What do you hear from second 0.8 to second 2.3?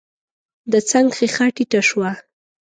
څنګ ښېښه ټيټه شوه.